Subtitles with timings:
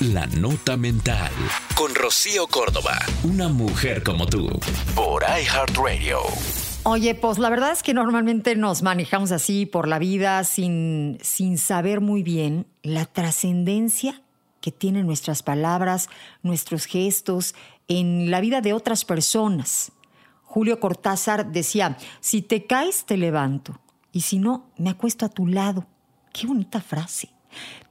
[0.00, 1.30] La Nota Mental.
[1.76, 2.98] Con Rocío Córdoba.
[3.22, 4.48] Una mujer como tú.
[4.94, 6.20] Por iHeartRadio.
[6.84, 11.58] Oye, pues la verdad es que normalmente nos manejamos así por la vida sin, sin
[11.58, 14.22] saber muy bien la trascendencia
[14.62, 16.08] que tienen nuestras palabras,
[16.42, 17.54] nuestros gestos
[17.86, 19.92] en la vida de otras personas.
[20.44, 23.78] Julio Cortázar decía, si te caes, te levanto,
[24.12, 25.84] y si no, me acuesto a tu lado.
[26.32, 27.28] Qué bonita frase.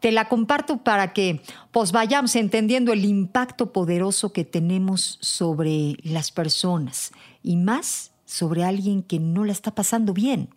[0.00, 6.30] Te la comparto para que pues vayamos entendiendo el impacto poderoso que tenemos sobre las
[6.30, 7.12] personas
[7.42, 10.50] y más sobre alguien que no la está pasando bien.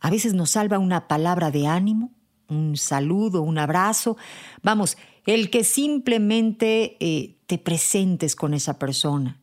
[0.00, 2.10] A veces nos salva una palabra de ánimo,
[2.48, 4.16] un saludo, un abrazo.
[4.62, 4.96] Vamos,
[5.26, 9.40] el que simplemente eh, te presentes con esa persona,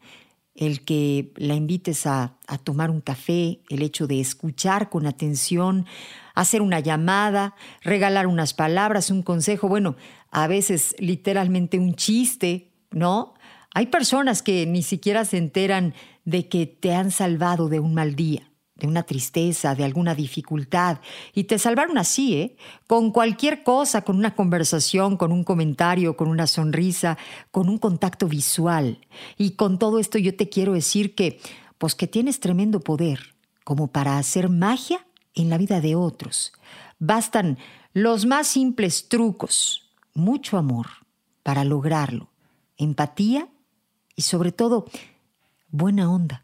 [0.61, 5.87] el que la invites a, a tomar un café, el hecho de escuchar con atención,
[6.35, 9.95] hacer una llamada, regalar unas palabras, un consejo, bueno,
[10.29, 13.33] a veces literalmente un chiste, ¿no?
[13.73, 15.93] Hay personas que ni siquiera se enteran
[16.25, 18.50] de que te han salvado de un mal día,
[18.81, 20.97] de una tristeza, de alguna dificultad,
[21.35, 22.55] y te salvaron así, ¿eh?
[22.87, 27.17] Con cualquier cosa, con una conversación, con un comentario, con una sonrisa,
[27.51, 28.97] con un contacto visual.
[29.37, 31.39] Y con todo esto yo te quiero decir que,
[31.77, 36.51] pues que tienes tremendo poder como para hacer magia en la vida de otros.
[36.97, 37.59] Bastan
[37.93, 40.87] los más simples trucos, mucho amor
[41.43, 42.31] para lograrlo,
[42.77, 43.47] empatía
[44.15, 44.85] y sobre todo
[45.69, 46.43] buena onda.